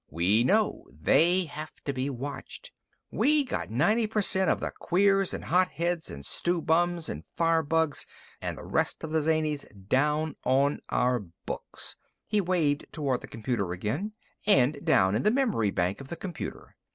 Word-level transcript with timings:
We 0.09 0.43
know 0.43 0.87
they 0.91 1.43
have 1.45 1.79
to 1.83 1.93
be 1.93 2.09
watched. 2.09 2.71
We 3.11 3.43
got 3.43 3.69
ninety 3.69 4.07
per 4.07 4.23
cent 4.23 4.49
of 4.49 4.59
the 4.59 4.71
queers 4.79 5.31
and 5.31 5.43
hopheads 5.43 6.09
and 6.09 6.25
stew 6.25 6.59
bums 6.59 7.07
and 7.07 7.23
firebugs 7.37 8.07
and 8.41 8.57
the 8.57 8.63
rest 8.65 9.03
of 9.03 9.11
the 9.11 9.21
zanies 9.21 9.63
down 9.87 10.37
on 10.43 10.79
our 10.89 11.19
books" 11.45 11.97
he 12.25 12.41
waved 12.41 12.87
toward 12.91 13.21
the 13.21 13.27
computer 13.27 13.73
again 13.73 14.13
"and 14.47 14.83
down 14.83 15.13
in 15.13 15.21
the 15.21 15.29
memory 15.29 15.69
bank 15.69 16.01
of 16.01 16.07
the 16.07 16.15
computer. 16.17 16.75